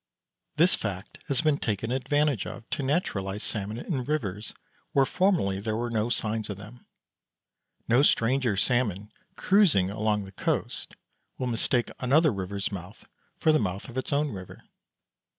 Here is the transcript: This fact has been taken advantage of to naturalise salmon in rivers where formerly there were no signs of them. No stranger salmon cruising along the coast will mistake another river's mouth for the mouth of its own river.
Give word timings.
This 0.55 0.73
fact 0.73 1.19
has 1.27 1.41
been 1.41 1.59
taken 1.59 1.91
advantage 1.91 2.47
of 2.47 2.67
to 2.71 2.81
naturalise 2.81 3.43
salmon 3.43 3.77
in 3.77 4.03
rivers 4.03 4.51
where 4.93 5.05
formerly 5.05 5.59
there 5.59 5.75
were 5.75 5.91
no 5.91 6.09
signs 6.09 6.49
of 6.49 6.57
them. 6.57 6.87
No 7.87 8.01
stranger 8.01 8.57
salmon 8.57 9.11
cruising 9.35 9.91
along 9.91 10.23
the 10.23 10.31
coast 10.31 10.95
will 11.37 11.45
mistake 11.45 11.91
another 11.99 12.33
river's 12.33 12.71
mouth 12.71 13.05
for 13.37 13.51
the 13.51 13.59
mouth 13.59 13.89
of 13.89 13.95
its 13.95 14.11
own 14.11 14.31
river. 14.31 14.63